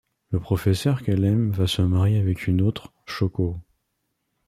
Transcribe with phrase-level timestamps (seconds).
[0.31, 3.61] Le professeur qu'elle aime va se marier avec une autre, Shôko.